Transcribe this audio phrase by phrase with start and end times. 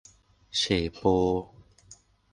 [0.57, 0.61] เฉ
[0.93, 0.99] โป?